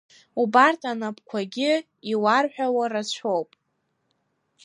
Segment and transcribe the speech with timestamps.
[0.41, 1.71] Убарҭ анапқәагьы
[2.11, 3.49] иуарҳәауа рацәоуп.